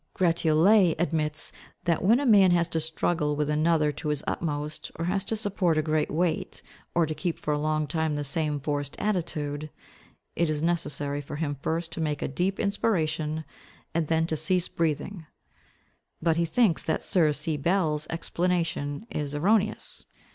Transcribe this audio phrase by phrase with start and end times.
[0.15, 1.51] Gratiolet admits
[1.85, 5.35] that when a man has to struggle with another to his utmost, or has to
[5.35, 6.63] support a great weight,
[6.95, 9.69] or to keep for a long time the same forced attitude,
[10.35, 13.45] it is necessary for him first to make a deep inspiration,
[13.93, 15.27] and then to cease breathing;
[16.19, 17.55] but he thinks that Sir C.
[17.55, 20.07] Bell's explanation is erroneous.